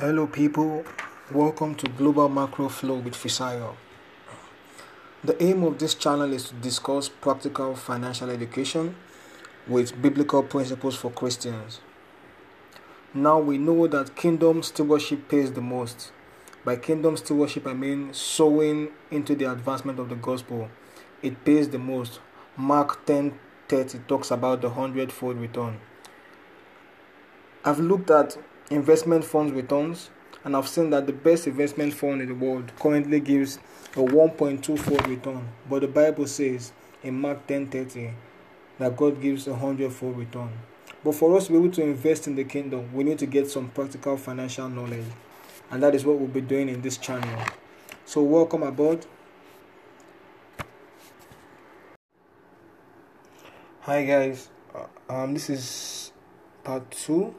Hello, 0.00 0.28
people. 0.28 0.84
Welcome 1.32 1.74
to 1.74 1.88
Global 1.88 2.28
Macro 2.28 2.68
Flow 2.68 2.98
with 2.98 3.14
Fisayo. 3.14 3.74
The 5.24 5.42
aim 5.42 5.64
of 5.64 5.80
this 5.80 5.96
channel 5.96 6.32
is 6.32 6.50
to 6.50 6.54
discuss 6.54 7.08
practical 7.08 7.74
financial 7.74 8.30
education 8.30 8.94
with 9.66 10.00
biblical 10.00 10.44
principles 10.44 10.94
for 10.94 11.10
Christians. 11.10 11.80
Now 13.12 13.40
we 13.40 13.58
know 13.58 13.88
that 13.88 14.14
kingdom 14.14 14.62
stewardship 14.62 15.28
pays 15.28 15.50
the 15.50 15.60
most. 15.60 16.12
By 16.64 16.76
kingdom 16.76 17.16
stewardship, 17.16 17.66
I 17.66 17.72
mean 17.72 18.14
sowing 18.14 18.90
into 19.10 19.34
the 19.34 19.50
advancement 19.50 19.98
of 19.98 20.10
the 20.10 20.14
gospel. 20.14 20.68
It 21.22 21.44
pays 21.44 21.70
the 21.70 21.80
most. 21.80 22.20
Mark 22.56 23.04
10 23.04 23.36
30 23.66 23.98
talks 24.06 24.30
about 24.30 24.60
the 24.60 24.70
hundredfold 24.70 25.38
return. 25.38 25.80
I've 27.64 27.80
looked 27.80 28.12
at 28.12 28.38
investment 28.70 29.24
funds 29.24 29.52
returns 29.52 30.10
and 30.44 30.56
I've 30.56 30.68
seen 30.68 30.90
that 30.90 31.06
the 31.06 31.12
best 31.12 31.46
investment 31.46 31.94
fund 31.94 32.22
in 32.22 32.28
the 32.28 32.34
world 32.34 32.70
currently 32.78 33.20
gives 33.20 33.58
a 33.94 34.00
1.24 34.00 35.06
return. 35.06 35.48
But 35.68 35.80
the 35.80 35.88
Bible 35.88 36.26
says 36.26 36.72
in 37.02 37.20
Mark 37.20 37.46
10:30 37.46 38.12
that 38.78 38.96
God 38.96 39.20
gives 39.20 39.48
a 39.48 39.54
hundredfold 39.54 40.16
return. 40.16 40.50
But 41.02 41.14
for 41.14 41.36
us 41.36 41.46
to 41.46 41.52
be 41.52 41.58
able 41.58 41.70
to 41.72 41.82
invest 41.82 42.26
in 42.26 42.36
the 42.36 42.44
kingdom, 42.44 42.92
we 42.92 43.04
need 43.04 43.18
to 43.18 43.26
get 43.26 43.50
some 43.50 43.68
practical 43.68 44.16
financial 44.16 44.68
knowledge. 44.68 45.06
And 45.70 45.82
that 45.82 45.94
is 45.94 46.04
what 46.04 46.18
we'll 46.18 46.28
be 46.28 46.40
doing 46.40 46.68
in 46.68 46.80
this 46.82 46.96
channel. 46.96 47.44
So 48.04 48.22
welcome 48.22 48.62
aboard. 48.62 49.06
Hi 53.80 54.04
guys, 54.04 54.50
uh, 54.74 55.12
um, 55.12 55.32
this 55.32 55.48
is 55.48 56.12
part 56.62 56.90
two 56.90 57.34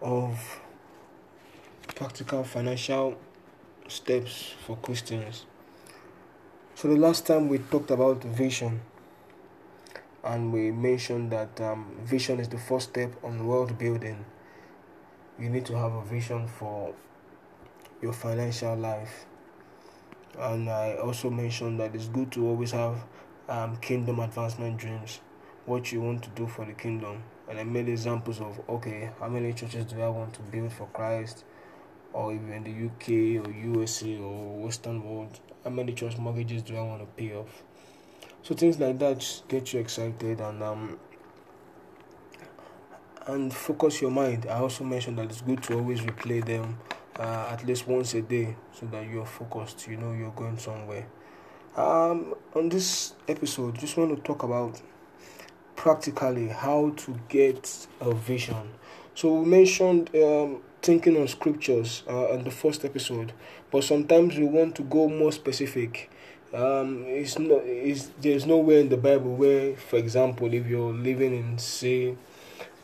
of 0.00 0.60
practical 1.94 2.44
financial 2.44 3.16
steps 3.88 4.54
for 4.66 4.76
Christians. 4.76 5.46
So 6.74 6.88
the 6.88 6.96
last 6.96 7.26
time 7.26 7.48
we 7.48 7.58
talked 7.58 7.90
about 7.90 8.22
vision, 8.22 8.80
and 10.22 10.52
we 10.52 10.70
mentioned 10.70 11.30
that 11.30 11.60
um, 11.60 11.96
vision 12.04 12.40
is 12.40 12.48
the 12.48 12.58
first 12.58 12.90
step 12.90 13.12
on 13.24 13.46
world 13.46 13.78
building. 13.78 14.24
You 15.38 15.48
need 15.48 15.64
to 15.66 15.76
have 15.76 15.92
a 15.94 16.04
vision 16.04 16.48
for 16.48 16.94
your 18.02 18.12
financial 18.12 18.76
life, 18.76 19.24
and 20.38 20.68
I 20.68 20.96
also 20.96 21.30
mentioned 21.30 21.80
that 21.80 21.94
it's 21.94 22.08
good 22.08 22.30
to 22.32 22.46
always 22.46 22.72
have 22.72 23.04
um, 23.48 23.76
kingdom 23.78 24.18
advancement 24.20 24.76
dreams 24.76 25.20
what 25.66 25.92
you 25.92 26.00
want 26.00 26.22
to 26.22 26.30
do 26.30 26.46
for 26.46 26.64
the 26.64 26.72
kingdom. 26.72 27.22
And 27.48 27.58
I 27.58 27.64
made 27.64 27.88
examples 27.88 28.40
of 28.40 28.60
okay, 28.68 29.10
how 29.20 29.28
many 29.28 29.52
churches 29.52 29.84
do 29.86 30.00
I 30.00 30.08
want 30.08 30.32
to 30.34 30.40
build 30.42 30.72
for 30.72 30.86
Christ, 30.86 31.44
or 32.12 32.32
even 32.32 32.64
the 32.64 32.86
UK 32.86 33.46
or 33.46 33.52
USA 33.52 34.18
or 34.18 34.56
Western 34.56 35.04
world, 35.04 35.38
how 35.64 35.70
many 35.70 35.92
church 35.92 36.16
mortgages 36.16 36.62
do 36.62 36.76
I 36.76 36.82
want 36.82 37.00
to 37.00 37.06
pay 37.06 37.34
off? 37.34 37.62
So 38.42 38.54
things 38.54 38.78
like 38.78 38.98
that 39.00 39.42
get 39.48 39.72
you 39.72 39.80
excited 39.80 40.40
and 40.40 40.62
um 40.62 40.98
and 43.26 43.52
focus 43.52 44.00
your 44.00 44.10
mind. 44.10 44.46
I 44.48 44.58
also 44.60 44.84
mentioned 44.84 45.18
that 45.18 45.24
it's 45.24 45.40
good 45.40 45.62
to 45.64 45.74
always 45.74 46.00
replay 46.00 46.44
them 46.44 46.78
uh, 47.18 47.48
at 47.50 47.66
least 47.66 47.86
once 47.88 48.14
a 48.14 48.22
day 48.22 48.54
so 48.72 48.86
that 48.86 49.08
you're 49.08 49.26
focused. 49.26 49.88
You 49.88 49.96
know 49.96 50.12
you're 50.12 50.30
going 50.30 50.58
somewhere. 50.58 51.06
Um, 51.76 52.34
on 52.54 52.68
this 52.68 53.14
episode, 53.28 53.78
just 53.78 53.96
want 53.96 54.16
to 54.16 54.22
talk 54.22 54.44
about 54.44 54.80
practically 55.86 56.48
how 56.48 56.92
to 56.96 57.16
get 57.28 57.86
a 58.00 58.12
vision. 58.12 58.70
So 59.14 59.34
we 59.34 59.46
mentioned 59.46 60.10
um, 60.16 60.60
thinking 60.82 61.16
on 61.16 61.28
scriptures 61.28 62.02
uh, 62.08 62.30
in 62.30 62.42
the 62.42 62.50
first 62.50 62.84
episode, 62.84 63.32
but 63.70 63.84
sometimes 63.84 64.36
we 64.36 64.46
want 64.46 64.74
to 64.74 64.82
go 64.82 65.08
more 65.08 65.30
specific. 65.30 66.10
Um, 66.52 67.04
it's 67.06 67.38
not. 67.38 67.60
It's, 67.64 68.10
there's 68.20 68.46
nowhere 68.46 68.80
in 68.80 68.88
the 68.88 68.96
Bible 68.96 69.36
where, 69.36 69.76
for 69.76 69.96
example, 69.98 70.52
if 70.52 70.66
you're 70.66 70.92
living 70.92 71.32
in 71.32 71.56
say 71.56 72.16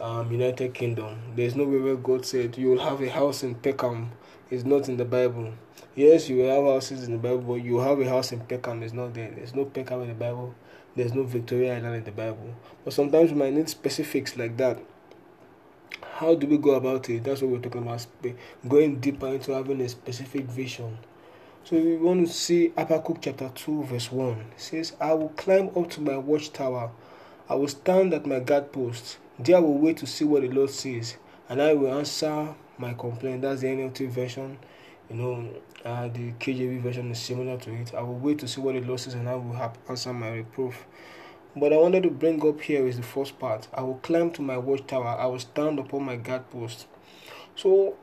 um, 0.01 0.31
United 0.31 0.73
Kingdom, 0.73 1.19
there's 1.35 1.57
nowhere 1.57 1.83
where 1.83 1.97
God 1.97 2.25
said 2.25 2.57
you'll 2.57 2.85
have 2.89 3.03
a 3.03 3.11
house 3.11 3.43
in 3.43 3.57
Peckham. 3.57 4.13
It's 4.53 4.65
not 4.65 4.87
in 4.91 4.99
the 4.99 5.07
Bible. 5.07 5.55
Yes, 5.95 6.29
you 6.29 6.41
have 6.41 6.63
houses 6.63 7.05
in 7.05 7.13
the 7.13 7.19
Bible, 7.19 7.39
but 7.39 7.65
you 7.65 7.79
have 7.79 7.99
a 7.99 8.07
house 8.07 8.33
in 8.33 8.41
Peckham. 8.41 8.83
It's 8.83 8.93
not 8.93 9.15
there. 9.15 9.31
There's 9.31 9.55
no 9.55 9.65
Peckham 9.65 10.03
in 10.03 10.09
the 10.09 10.15
Bible. 10.15 10.55
There's 10.95 11.15
no 11.15 11.23
Victoria 11.23 11.77
Island 11.77 11.95
in 11.97 12.05
the 12.05 12.13
Bible. 12.13 12.55
But 12.85 12.93
sometimes 12.93 13.33
we 13.33 13.39
might 13.39 13.55
need 13.55 13.71
specifics 13.71 14.37
like 14.37 14.59
that. 14.59 14.79
How 16.17 16.35
do 16.35 16.47
we 16.47 16.59
go 16.59 16.73
about 16.73 17.09
it? 17.09 17.25
That's 17.25 17.41
what 17.41 17.51
we're 17.51 17.61
talking 17.61 17.81
about. 17.81 18.07
Going 18.69 19.01
deeper 19.01 19.29
into 19.29 19.55
having 19.55 19.81
a 19.81 19.89
specific 19.89 20.45
vision. 20.45 20.99
So 21.65 21.77
we 21.77 21.97
want 21.97 22.27
to 22.27 22.33
see 22.35 22.75
Habakkuk 22.77 23.23
chapter 23.23 23.51
2, 23.55 23.85
verse 23.85 24.13
1. 24.13 24.33
It 24.33 24.45
says, 24.59 24.93
I 25.01 25.15
will 25.15 25.31
climb 25.31 25.71
up 25.75 25.89
to 25.93 26.03
my 26.03 26.19
watchtower. 26.19 26.91
I 27.49 27.55
will 27.55 27.69
stand 27.69 28.13
at 28.13 28.27
my 28.27 28.41
guard 28.41 28.71
post. 28.71 29.17
There 29.39 29.57
I 29.57 29.61
will 29.61 29.79
wait 29.79 29.97
to 29.97 30.07
see 30.07 30.27
what 30.27 30.43
the 30.43 30.49
Lord 30.49 30.69
says, 30.69 31.17
and 31.49 31.63
I 31.63 31.73
will 31.73 31.95
answer 31.95 32.55
my 32.79 32.95
complaint. 32.95 33.43
That's 33.43 33.61
the 33.61 33.69
NLT 33.69 34.09
version. 34.11 34.59
You 35.11 35.17
know, 35.17 35.49
uh, 35.85 36.09
the 36.09 36.33
KJV 36.33 36.81
version 36.81 37.11
is 37.11 37.19
similar 37.19 37.59
to 37.59 37.73
it. 37.73 37.93
I 37.95 38.03
will 38.03 38.19
wait 38.19 38.39
to 38.39 38.49
see 38.49 38.61
what 38.61 38.75
the 38.75 38.81
Lord 38.81 39.01
says, 39.01 39.15
and 39.15 39.29
I 39.29 39.35
will 39.35 39.53
have 39.53 39.77
answer 39.89 40.13
my 40.13 40.31
reproof. 40.31 40.87
But 41.55 41.73
I 41.73 41.77
wanted 41.77 42.05
to 42.05 42.11
bring 42.11 42.47
up 42.47 42.61
here 42.63 42.87
is 42.87 42.97
the 42.97 43.03
first 43.03 43.39
part. 43.39 43.69
I 43.75 43.83
will 43.83 43.97
climb 43.97 44.31
to 44.33 44.43
my 44.43 44.57
watchtower. 44.57 45.19
I 45.19 45.27
will 45.27 45.39
stand 45.39 45.79
upon 45.79 46.05
my 46.05 46.17
guard 46.17 46.51
post. 46.51 46.87
So 47.57 47.97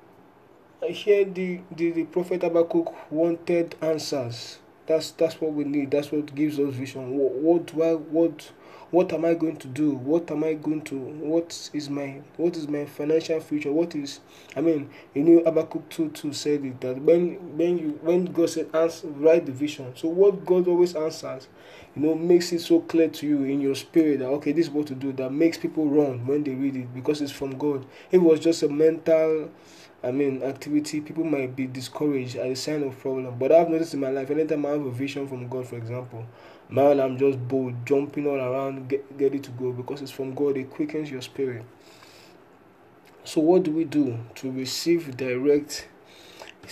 here 0.84 1.26
the, 1.26 1.62
the, 1.76 1.92
the 1.92 2.04
prophet 2.06 2.44
Habakkuk 2.44 3.12
wanted 3.12 3.76
answers. 3.82 4.60
That's 4.90 5.12
that's 5.12 5.40
what 5.40 5.54
we 5.54 5.66
need. 5.66 5.92
That's 5.92 6.12
what 6.12 6.34
gives 6.34 6.60
us 6.60 6.74
vision. 6.74 7.16
What, 7.16 7.34
what 7.34 7.66
do 7.68 7.84
I 7.84 7.94
what 7.94 8.52
what 8.90 9.14
am 9.14 9.24
I 9.24 9.36
going 9.36 9.58
to 9.58 9.68
do? 9.68 9.92
What 9.92 10.32
am 10.32 10.44
I 10.44 10.56
going 10.56 10.82
to 10.86 10.98
what 10.98 11.70
is 11.74 11.92
my 11.92 12.22
what 12.38 12.58
is 12.58 12.68
my 12.68 12.86
financial 12.86 13.40
future? 13.40 13.72
What 13.72 13.94
is 13.94 14.20
I 14.56 14.62
mean 14.62 14.90
you 15.14 15.24
know 15.24 15.44
Habakkuk 15.44 15.90
2 15.90 16.10
2 16.10 16.34
said 16.34 16.66
it 16.66 16.82
that 16.82 17.00
when 17.04 17.56
when 17.56 17.78
you 17.78 18.00
when 18.02 18.26
God 18.26 18.50
said 18.50 18.70
answer 18.74 19.10
write 19.10 19.46
the 19.46 19.52
vision. 19.52 19.96
So 19.96 20.08
what 20.08 20.44
God 20.44 20.68
always 20.68 20.96
answers, 20.96 21.48
you 21.96 22.02
know, 22.02 22.16
makes 22.16 22.52
it 22.52 22.62
so 22.62 22.80
clear 22.80 23.10
to 23.10 23.28
you 23.28 23.44
in 23.44 23.62
your 23.62 23.76
spirit 23.76 24.20
that 24.20 24.30
okay, 24.30 24.54
this 24.54 24.66
is 24.66 24.72
what 24.72 24.88
to 24.88 24.96
do 24.96 25.14
that 25.14 25.32
makes 25.32 25.60
people 25.60 25.88
run 25.88 26.26
when 26.26 26.44
they 26.44 26.56
read 26.56 26.76
it 26.76 26.92
because 26.96 27.22
it's 27.22 27.32
from 27.32 27.60
God. 27.60 27.86
It 28.10 28.18
was 28.18 28.40
just 28.40 28.64
a 28.64 28.70
mental 28.70 29.52
I 30.02 30.12
mean, 30.12 30.44
activity, 30.44 31.02
people 31.02 31.26
might 31.26 31.56
be 31.56 31.68
discouraged 31.68 32.38
at 32.38 32.48
a 32.48 32.56
sign 32.56 32.84
of 32.84 32.98
problem. 33.00 33.36
But 33.38 33.52
I've 33.52 33.70
noticed 33.70 33.94
in 33.94 34.00
my 34.00 34.10
life, 34.10 34.30
anytime 34.32 34.66
I 34.66 34.70
have 34.70 34.86
a 34.86 34.92
vision 34.92 35.28
from 35.28 35.50
God, 35.50 35.68
for 35.68 35.76
example, 35.76 36.26
man, 36.70 37.00
I'm 37.02 37.18
just 37.18 37.46
bold, 37.48 37.86
jumping 37.86 38.26
all 38.26 38.40
around, 38.40 38.88
get 38.88 39.06
ready 39.12 39.40
to 39.40 39.52
go 39.52 39.74
because 39.74 40.02
it's 40.02 40.12
from 40.12 40.34
God. 40.34 40.56
It 40.56 40.70
quickens 40.70 41.12
your 41.12 41.22
spirit. 41.22 41.66
So, 43.26 43.42
what 43.42 43.64
do 43.64 43.72
we 43.72 43.84
do 43.84 44.20
to 44.36 44.52
receive 44.52 45.18
direct, 45.18 45.88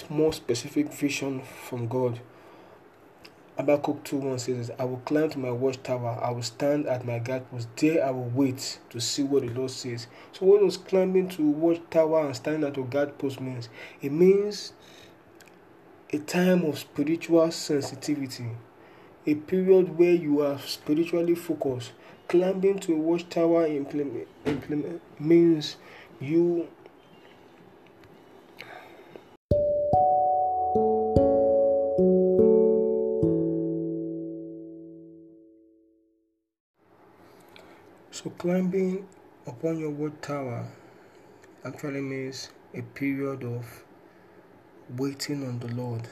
more 0.10 0.32
specific 0.32 0.94
vision 0.94 1.42
from 1.42 1.88
God? 1.88 2.22
Habakkuk 3.58 4.04
2 4.04 4.18
1 4.18 4.40
says, 4.40 4.72
I 4.78 4.86
will 4.86 4.98
climb 4.98 5.32
to 5.32 5.40
my 5.40 5.50
watchtower, 5.50 6.20
I 6.22 6.30
will 6.30 6.44
stand 6.44 6.86
at 6.86 7.06
my 7.06 7.18
guard 7.18 7.50
post, 7.50 7.68
there 7.76 8.06
I 8.06 8.12
will 8.12 8.30
wait 8.30 8.78
to 8.92 9.00
see 9.02 9.24
what 9.24 9.42
the 9.42 9.50
Lord 9.50 9.72
says. 9.72 10.06
So, 10.32 10.46
what 10.46 10.62
does 10.62 10.78
climbing 10.78 11.30
to 11.30 11.42
watchtower 11.42 12.28
and 12.28 12.36
standing 12.36 12.70
at 12.70 12.78
your 12.78 12.86
guard 12.86 13.18
post 13.18 13.42
means? 13.42 13.70
It 14.00 14.12
means 14.12 14.74
a 16.14 16.20
time 16.20 16.66
of 16.66 16.78
spiritual 16.78 17.50
sensitivity, 17.50 18.46
a 19.26 19.34
period 19.34 19.98
where 19.98 20.14
you 20.14 20.42
are 20.42 20.60
spiritually 20.60 21.34
focused. 21.34 21.94
Climbing 22.28 22.78
to 22.80 22.94
a 22.94 22.98
watchtower 22.98 23.66
implement, 23.66 24.28
implement 24.46 25.02
means 25.20 25.78
you 26.20 26.68
climbing 38.48 39.06
upon 39.46 39.78
your 39.78 39.90
watchtower 39.90 40.66
actually 41.66 42.00
means 42.00 42.50
a 42.74 42.82
period 42.82 43.44
of 43.44 43.84
waiting 44.98 45.46
on 45.46 45.60
the 45.60 45.68
Lord. 45.76 46.08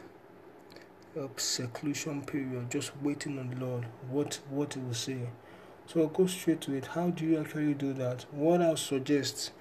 A 1.15 1.29
seclusion 1.37 2.23
period, 2.23 2.69
just 2.69 2.91
waiting 3.01 3.39
on 3.39 3.51
the 3.51 3.65
Lord, 3.65 3.85
what 4.09 4.41
what 4.49 4.73
he 4.73 4.81
will 4.81 4.93
say. 4.93 5.29
So 5.85 6.01
I'll 6.01 6.07
go 6.07 6.27
straight 6.27 6.59
to 6.63 6.73
it. 6.73 6.87
How 6.87 7.09
do 7.09 7.25
you 7.25 7.39
actually 7.39 7.73
do 7.73 7.93
that? 7.93 8.25
What 8.31 8.61
I'll 8.61 8.75
suggest 8.75 9.53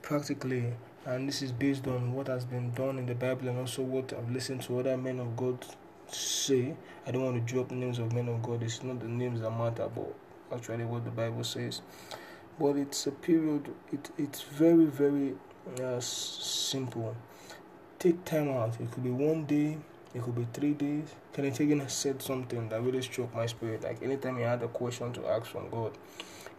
practically, 0.00 0.72
and 1.04 1.28
this 1.28 1.42
is 1.42 1.52
based 1.52 1.86
on 1.86 2.14
what 2.14 2.28
has 2.28 2.46
been 2.46 2.70
done 2.70 2.98
in 2.98 3.04
the 3.04 3.14
Bible 3.14 3.48
and 3.48 3.58
also 3.58 3.82
what 3.82 4.10
I've 4.14 4.30
listened 4.30 4.62
to 4.62 4.80
other 4.80 4.96
men 4.96 5.20
of 5.20 5.36
God 5.36 5.66
say. 6.06 6.74
I 7.06 7.10
don't 7.10 7.24
want 7.24 7.46
to 7.46 7.52
drop 7.52 7.70
names 7.72 7.98
of 7.98 8.14
men 8.14 8.30
of 8.30 8.42
God, 8.42 8.62
it's 8.62 8.82
not 8.82 9.00
the 9.00 9.08
names 9.08 9.42
that 9.42 9.50
matter, 9.50 9.90
but 9.94 10.14
actually 10.54 10.84
what 10.84 11.04
the 11.04 11.10
Bible 11.10 11.44
says. 11.44 11.82
But 12.62 12.76
it's 12.76 13.08
a 13.08 13.10
period, 13.10 13.74
it, 13.92 14.10
it's 14.16 14.42
very, 14.42 14.84
very 14.84 15.34
uh, 15.82 15.98
simple. 15.98 17.16
take 17.98 18.24
time 18.24 18.50
out. 18.50 18.80
It 18.80 18.88
could 18.92 19.02
be 19.02 19.10
one 19.10 19.46
day, 19.46 19.78
it 20.14 20.22
could 20.22 20.36
be 20.36 20.46
three 20.52 20.74
days. 20.74 21.08
Kenneth 21.32 21.58
Hagin 21.58 21.90
said 21.90 22.22
something 22.22 22.68
that 22.68 22.80
really 22.80 23.02
struck 23.02 23.34
my 23.34 23.46
spirit. 23.46 23.82
Like 23.82 24.00
anytime 24.00 24.36
he 24.36 24.44
had 24.44 24.62
a 24.62 24.68
question 24.68 25.12
to 25.14 25.26
ask 25.26 25.46
from 25.46 25.70
God, 25.70 25.98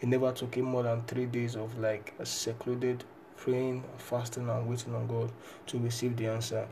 it 0.02 0.10
never 0.10 0.34
took 0.34 0.56
him 0.56 0.66
more 0.66 0.84
than 0.84 1.04
three 1.04 1.26
days 1.26 1.56
of 1.56 1.80
like 1.80 2.14
a 2.20 2.26
secluded 2.26 3.06
praying, 3.38 3.86
fasting, 3.98 4.50
and 4.50 4.68
waiting 4.68 4.94
on 4.96 5.08
God 5.08 5.32
to 5.68 5.80
receive 5.80 6.18
the 6.18 6.28
answer. 6.28 6.68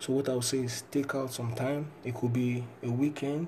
So 0.00 0.14
what 0.14 0.28
I 0.28 0.34
would 0.34 0.42
say 0.42 0.58
is 0.58 0.82
take 0.90 1.14
out 1.14 1.32
some 1.32 1.54
time. 1.54 1.92
It 2.02 2.16
could 2.16 2.32
be 2.32 2.64
a 2.82 2.90
weekend, 2.90 3.46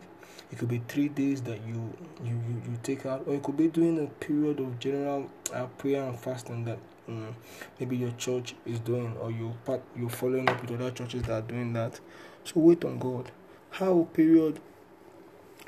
it 0.51 0.59
could 0.59 0.69
be 0.69 0.83
three 0.89 1.09
days 1.09 1.43
that 1.43 1.61
you 1.67 1.93
you 2.23 2.33
you, 2.33 2.63
you 2.71 2.79
take 2.83 3.07
out, 3.07 3.25
or 3.27 3.35
it 3.35 3.43
could 3.43 3.57
be 3.57 3.69
doing 3.69 3.99
a 3.99 4.07
period 4.25 4.61
of 4.61 4.79
general 4.79 5.31
uh, 5.53 5.67
prayer 5.79 6.03
and 6.05 6.19
fasting 6.19 6.65
that 6.65 6.79
um, 7.09 7.35
maybe 7.81 7.97
your 7.97 8.13
church 8.13 8.55
is 8.67 8.79
doing, 8.81 9.17
or 9.19 9.31
you 9.31 9.55
part 9.65 9.83
you're 9.97 10.11
following 10.11 10.49
up 10.49 10.61
with 10.61 10.73
other 10.73 10.91
churches 10.91 11.23
that 11.23 11.33
are 11.33 11.43
doing 11.43 11.73
that. 11.73 12.01
So 12.45 12.61
wait 12.61 12.85
on 12.85 12.99
God. 12.99 13.31
How 13.71 14.01
a 14.01 14.05
period 14.05 14.61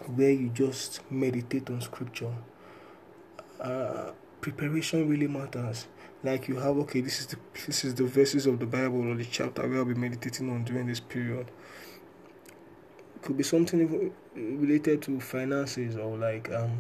where 0.07 0.31
you 0.31 0.49
just 0.51 1.01
meditate 1.11 1.71
on 1.71 1.81
scripture. 1.81 2.35
Uh, 3.61 4.11
preparation 4.41 5.09
really 5.09 5.27
matters 5.27 5.87
like 6.23 6.49
you 6.49 6.57
have 6.57 6.77
okay 6.77 7.01
this 7.01 7.21
is 7.21 7.27
the 7.29 7.37
this 7.67 7.85
is 7.85 7.95
the 7.95 8.05
verses 8.05 8.47
of 8.47 8.59
the 8.59 8.67
bible 8.67 9.11
or 9.11 9.15
the 9.15 9.25
chapter 9.25 9.67
where 9.67 9.79
i'll 9.79 9.85
be 9.85 9.95
meditating 9.95 10.51
on 10.51 10.65
during 10.65 10.87
this 10.87 11.01
period 11.01 11.51
could 13.25 13.39
be 13.39 13.43
something 13.43 14.13
related 14.37 15.01
to 15.01 15.19
finances 15.19 15.97
or 15.97 16.17
like 16.19 16.53
um 16.53 16.71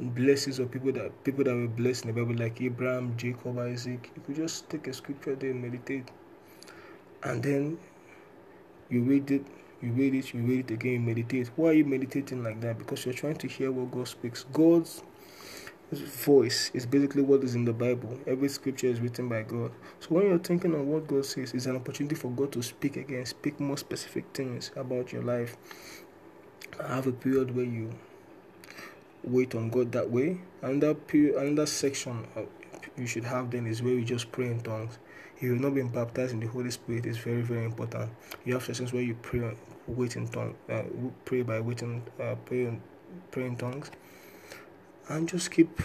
blessings 0.00 0.58
of 0.58 0.70
people 0.70 0.90
that 0.90 1.12
people 1.22 1.44
that 1.44 1.54
were 1.54 1.68
blessed 1.68 2.06
in 2.06 2.14
the 2.14 2.20
bible 2.20 2.34
like 2.42 2.60
abraham 2.60 3.14
jacob 3.16 3.58
isaac. 3.58 4.10
You 4.16 4.22
could 4.26 4.36
just 4.36 4.68
take 4.70 4.86
a 4.88 4.92
scripture 4.92 5.36
there 5.36 5.54
meditate. 5.54 6.10
And 7.22 7.42
then 7.42 7.78
you 8.88 9.02
read 9.02 9.30
it 9.30 9.46
you 9.82 9.92
read 9.92 10.14
it 10.14 10.32
you 10.32 10.40
read 10.40 10.70
it 10.70 10.74
again 10.74 11.04
meditate. 11.04 11.50
Why 11.56 11.68
are 11.68 11.72
you 11.74 11.84
meditating 11.84 12.42
like 12.42 12.60
that? 12.62 12.78
Because 12.78 13.04
you're 13.04 13.14
trying 13.14 13.36
to 13.36 13.46
hear 13.46 13.70
what 13.70 13.90
god 13.92 14.08
speaks. 14.08 14.46
God's 14.52 15.02
voice 15.92 16.70
is 16.74 16.86
basically 16.86 17.22
what 17.22 17.42
is 17.44 17.54
in 17.54 17.64
the 17.64 17.72
Bible. 17.72 18.18
Every 18.26 18.48
scripture 18.48 18.86
is 18.88 19.00
written 19.00 19.28
by 19.28 19.42
God. 19.42 19.72
So 20.00 20.08
when 20.10 20.26
you're 20.26 20.38
thinking 20.38 20.74
on 20.74 20.88
what 20.88 21.06
God 21.06 21.24
says, 21.24 21.52
it's 21.54 21.66
an 21.66 21.76
opportunity 21.76 22.14
for 22.14 22.30
God 22.30 22.52
to 22.52 22.62
speak 22.62 22.96
again, 22.96 23.26
speak 23.26 23.60
more 23.60 23.76
specific 23.76 24.24
things 24.34 24.70
about 24.76 25.12
your 25.12 25.22
life. 25.22 25.56
Have 26.88 27.06
a 27.06 27.12
period 27.12 27.54
where 27.54 27.64
you 27.64 27.90
wait 29.22 29.54
on 29.54 29.70
God 29.70 29.92
that 29.92 30.10
way. 30.10 30.38
Another 30.62 30.94
period, 30.94 31.36
another 31.36 31.66
section 31.66 32.26
you 32.96 33.06
should 33.06 33.24
have 33.24 33.50
then 33.50 33.66
is 33.66 33.82
where 33.82 33.94
you 33.94 34.04
just 34.04 34.32
pray 34.32 34.46
in 34.46 34.60
tongues. 34.60 34.98
If 35.36 35.42
you've 35.42 35.60
not 35.60 35.74
been 35.74 35.88
baptized 35.88 36.32
in 36.32 36.40
the 36.40 36.46
Holy 36.46 36.70
Spirit, 36.70 37.06
it's 37.06 37.18
very 37.18 37.42
very 37.42 37.64
important. 37.64 38.10
You 38.44 38.54
have 38.54 38.64
sessions 38.64 38.92
where 38.92 39.02
you 39.02 39.14
pray, 39.14 39.56
wait 39.86 40.16
in 40.16 40.28
tongues, 40.28 40.56
uh, 40.68 40.82
pray 41.24 41.42
by 41.42 41.60
waiting, 41.60 42.02
uh, 42.20 42.34
pray, 42.46 42.78
pray 43.30 43.46
in 43.46 43.56
tongues 43.56 43.90
and 45.08 45.28
just 45.28 45.50
keep 45.50 45.80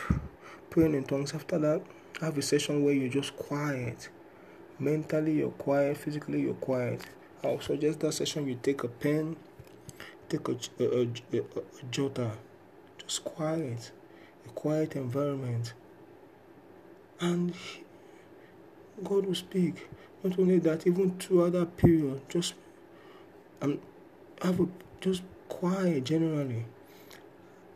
praying 0.69 0.95
in 0.95 1.03
tongues. 1.03 1.33
After 1.33 1.57
that, 1.59 1.81
have 2.21 2.37
a 2.37 2.41
session 2.41 2.83
where 2.83 2.93
you're 2.93 3.09
just 3.09 3.35
quiet. 3.35 4.09
Mentally, 4.79 5.33
you're 5.33 5.51
quiet. 5.51 5.97
Physically, 5.97 6.41
you're 6.41 6.53
quiet. 6.55 7.05
I'll 7.43 7.61
suggest 7.61 7.99
that 8.01 8.13
session 8.13 8.47
you 8.47 8.59
take 8.61 8.83
a 8.83 8.87
pen, 8.87 9.35
take 10.27 10.47
a, 10.47 10.51
a, 10.79 10.83
a, 10.83 11.01
a, 11.03 11.39
a 11.39 11.85
jotter, 11.91 12.35
just 12.97 13.23
quiet, 13.23 13.91
a 14.45 14.49
quiet 14.49 14.95
environment, 14.95 15.73
and 17.21 17.53
God 19.03 19.25
will 19.25 19.35
speak. 19.35 19.87
Not 20.21 20.37
only 20.37 20.59
that, 20.59 20.85
even 20.85 21.17
throughout 21.17 21.53
that 21.53 21.77
period, 21.77 22.21
just 22.27 22.55
um, 23.61 23.79
have 24.41 24.59
a 24.59 24.67
just 24.99 25.23
quiet 25.47 26.03
generally 26.03 26.65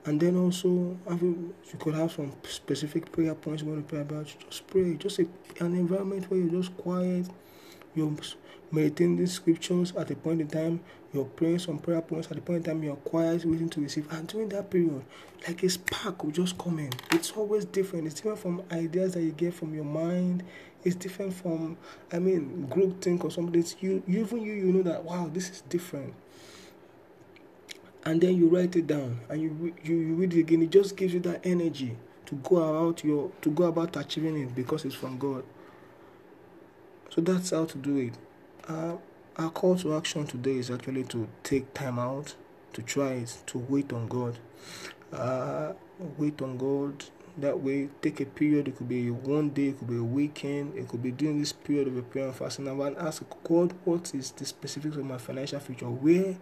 and 0.06 0.20
then 0.20 0.36
also 0.38 0.68
you 1.08 1.54
could 1.80 1.94
have 1.96 2.12
some 2.12 2.34
specific 2.44 3.12
prayer 3.12 3.36
points 3.36 3.64
when 3.64 3.78
you 3.78 3.84
pray 3.84 4.02
about. 4.02 4.26
Just 4.50 4.68
pray 4.68 4.96
just 4.96 5.20
a, 5.20 5.28
an 5.60 5.76
environment 5.76 6.30
where 6.30 6.40
you're 6.40 6.62
just 6.62 6.76
quiet 6.78 7.28
you're 7.96 8.12
meditating 8.72 9.18
these 9.18 9.34
scriptures 9.34 9.94
at 9.96 10.10
a 10.10 10.16
point 10.16 10.42
in 10.42 10.48
time 10.48 10.80
you're 11.14 11.26
praying 11.26 11.60
some 11.60 11.78
prayer 11.78 12.02
points 12.02 12.28
at 12.32 12.34
the 12.36 12.42
point 12.42 12.58
in 12.58 12.64
time 12.64 12.84
you're 12.84 12.96
quiet 12.96 13.46
waiting 13.46 13.70
to 13.70 13.82
receive. 13.82 14.12
And 14.12 14.28
during 14.28 14.50
that 14.50 14.70
period 14.70 15.04
like 15.48 15.62
a 15.64 15.70
spark 15.70 16.24
will 16.24 16.32
just 16.32 16.58
come 16.58 16.80
in. 16.80 16.90
It's 17.12 17.32
always 17.32 17.66
different. 17.66 18.08
It's 18.08 18.16
different 18.16 18.40
from 18.40 18.64
ideas 18.72 19.14
that 19.14 19.22
you 19.22 19.32
get 19.32 19.54
from 19.54 19.74
your 19.76 19.84
mind. 19.84 20.44
It's 20.84 20.96
different 20.96 21.34
from 21.34 21.78
i 22.12 22.20
mean 22.20 22.66
group 22.68 23.02
think 23.02 23.24
or 23.24 23.32
something. 23.32 23.60
It's 23.60 23.76
you 23.80 24.04
even 24.08 24.42
you 24.42 24.54
you 24.54 24.72
know 24.74 24.84
that 24.84 25.04
wow 25.04 25.30
this 25.32 25.50
is 25.50 25.62
different 25.62 26.14
and 28.06 28.22
then 28.22 28.36
you 28.36 28.48
write 28.48 28.76
it 28.76 28.88
down 28.88 29.20
and 29.30 29.42
you 29.42 29.74
you, 29.84 29.96
you 29.96 30.16
read 30.16 30.34
it 30.34 30.40
again 30.40 30.62
it 30.62 30.70
just 30.70 30.96
gives 30.98 31.14
you 31.14 31.20
that 31.20 31.46
energy 31.46 31.98
to 32.26 32.36
go 32.36 32.58
about 32.58 33.04
your 33.04 33.32
to 33.42 33.50
go 33.52 33.66
about 33.66 33.96
achieving 33.96 34.42
it 34.42 34.56
because 34.56 34.86
it's 34.86 34.96
from 34.96 35.18
god. 35.18 35.44
So 37.10 37.22
that's 37.22 37.52
how 37.52 37.66
to 37.66 37.78
do 37.78 37.98
it. 37.98 38.14
Uh, 38.68 38.98
our 39.38 39.50
call 39.50 39.76
to 39.78 39.96
action 39.96 40.26
today 40.26 40.58
is 40.58 40.72
actually 40.72 41.04
to 41.06 41.28
take 41.44 41.74
time 41.74 42.00
out 42.00 42.36
to 42.74 42.82
try 42.82 43.12
it 43.14 43.44
to 43.48 43.60
wait 43.60 43.94
on 43.94 44.08
god. 44.08 44.40
Uh, 45.12 45.74
wait 46.18 46.42
on 46.42 46.58
god 46.58 47.06
that 47.38 47.60
way. 47.60 47.90
Take 48.02 48.20
a 48.22 48.26
period. 48.26 48.68
It 48.68 48.78
could 48.78 48.90
be 48.90 49.12
one 49.12 49.50
day 49.50 49.70
it 49.70 49.80
could 49.80 49.90
be 49.90 49.98
a 49.98 50.04
weekend 50.04 50.76
it 50.76 50.88
could 50.88 51.04
be 51.04 51.12
during 51.12 51.40
this 51.40 51.54
period 51.54 51.88
of 51.88 51.98
a 51.98 52.02
prayer 52.02 52.26
and 52.26 52.36
fasting 52.36 52.68
and 52.68 52.98
ask 52.98 53.24
god 53.44 53.74
what 53.84 54.14
is 54.16 54.32
the 54.32 54.46
specifics 54.46 54.96
of 54.96 55.06
my 55.06 55.18
financial 55.18 55.60
future? 55.60 55.90
Where 55.90 56.36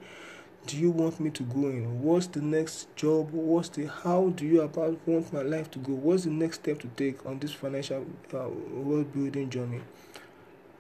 do 0.68 0.78
you 0.78 0.92
want 0.92 1.20
me 1.20 1.30
to 1.32 1.44
go 1.44 1.68
in? 1.68 2.02
What's 2.02 2.28
the 2.28 2.42
next 2.42 2.96
job? 2.96 3.32
What's 3.32 3.70
the 3.70 3.88
how 3.88 4.30
do 4.30 4.46
you 4.46 4.62
about 4.62 5.00
want 5.08 5.34
my 5.34 5.42
life 5.42 5.72
to 5.72 5.80
go? 5.80 5.94
What's 5.94 6.24
the 6.24 6.30
next 6.30 6.62
step 6.62 6.80
to 6.82 6.88
take 6.90 7.26
on 7.26 7.40
this 7.40 7.52
financial 7.52 8.06
uh, 8.34 8.48
world 8.74 9.12
building 9.14 9.50
journey? 9.50 9.82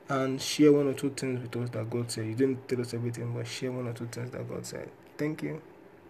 And 0.10 0.42
share 0.42 0.74
one 0.74 0.88
or 0.88 0.94
two 0.94 1.10
things 1.12 1.42
with 1.42 1.56
us 1.56 1.70
that 1.72 1.90
God 1.90 2.12
said. 2.12 2.26
You 2.26 2.36
didn't 2.36 2.68
tell 2.68 2.82
us 2.82 2.94
everything, 2.94 3.34
but 3.34 3.48
share 3.48 3.72
one 3.72 3.88
or 3.88 3.94
two 3.94 4.08
things 4.08 4.32
that 4.32 4.48
God 4.48 4.66
said. 4.66 4.90
Thank 5.18 5.42
you. 5.42 5.62